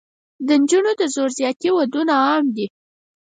[0.47, 2.67] د نجونو د زور زیاتي ودونه عام دي.